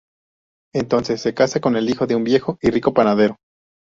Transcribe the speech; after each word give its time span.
Entonces 0.73 1.21
se 1.21 1.35
casa 1.35 1.59
con 1.61 1.75
el 1.75 1.87
hijo 1.87 2.07
de 2.07 2.15
un 2.15 2.23
viejo 2.23 2.57
y 2.59 2.71
rico 2.71 2.91
panadero. 2.91 3.37